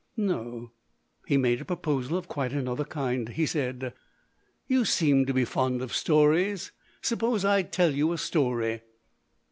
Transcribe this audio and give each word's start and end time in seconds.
No: 0.17 0.71
he 1.27 1.37
made 1.37 1.61
a 1.61 1.65
proposal 1.65 2.17
of 2.17 2.27
quite 2.27 2.53
another 2.53 2.83
kind. 2.85 3.29
He 3.29 3.45
said, 3.45 3.93
"You 4.67 4.83
seem 4.83 5.27
to 5.27 5.33
be 5.35 5.45
fond 5.45 5.79
of 5.83 5.93
stories. 5.93 6.71
Suppose 7.03 7.45
I 7.45 7.61
tell 7.61 7.93
you 7.93 8.11
a 8.11 8.17
story?" 8.17 8.81